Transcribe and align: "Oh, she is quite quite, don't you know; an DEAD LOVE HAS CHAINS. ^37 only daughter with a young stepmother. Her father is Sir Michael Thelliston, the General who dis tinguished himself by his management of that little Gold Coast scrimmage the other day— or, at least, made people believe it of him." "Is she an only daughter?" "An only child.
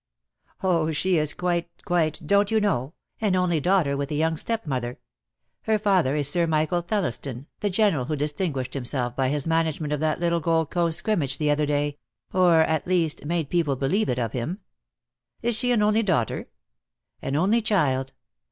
"Oh, 0.63 0.89
she 0.89 1.17
is 1.19 1.35
quite 1.35 1.69
quite, 1.85 2.25
don't 2.25 2.49
you 2.49 2.59
know; 2.59 2.71
an 2.71 2.73
DEAD 2.73 2.73
LOVE 2.73 2.89
HAS 2.89 3.21
CHAINS. 3.21 3.29
^37 3.39 3.43
only 3.43 3.59
daughter 3.59 3.97
with 3.97 4.09
a 4.11 4.15
young 4.15 4.35
stepmother. 4.37 4.99
Her 5.61 5.77
father 5.77 6.15
is 6.15 6.27
Sir 6.27 6.47
Michael 6.47 6.81
Thelliston, 6.81 7.45
the 7.59 7.69
General 7.69 8.05
who 8.05 8.15
dis 8.15 8.33
tinguished 8.33 8.73
himself 8.73 9.15
by 9.15 9.29
his 9.29 9.45
management 9.45 9.93
of 9.93 9.99
that 9.99 10.19
little 10.19 10.39
Gold 10.39 10.71
Coast 10.71 10.97
scrimmage 10.97 11.37
the 11.37 11.51
other 11.51 11.67
day— 11.67 11.99
or, 12.33 12.61
at 12.61 12.87
least, 12.87 13.25
made 13.27 13.51
people 13.51 13.75
believe 13.75 14.09
it 14.09 14.17
of 14.17 14.31
him." 14.33 14.61
"Is 15.43 15.55
she 15.55 15.71
an 15.71 15.83
only 15.83 16.01
daughter?" 16.01 16.47
"An 17.21 17.35
only 17.35 17.61
child. 17.61 18.13